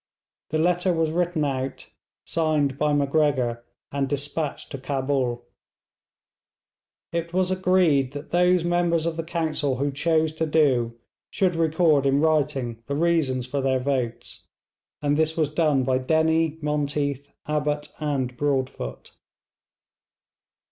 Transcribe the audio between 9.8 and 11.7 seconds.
chose to do should